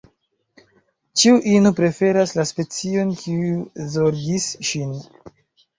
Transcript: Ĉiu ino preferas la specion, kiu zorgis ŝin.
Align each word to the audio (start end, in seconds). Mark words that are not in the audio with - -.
Ĉiu 1.21 1.35
ino 1.51 1.73
preferas 1.81 2.33
la 2.41 2.47
specion, 2.53 3.15
kiu 3.23 3.63
zorgis 3.99 4.53
ŝin. 4.73 4.99